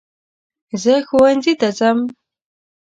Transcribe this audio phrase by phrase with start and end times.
[0.81, 1.99] زه ښونځي ته ځم.